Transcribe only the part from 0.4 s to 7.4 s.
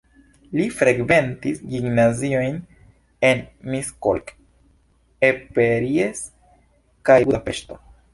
Li frekventis gimnaziojn en Miskolc, Eperjes kaj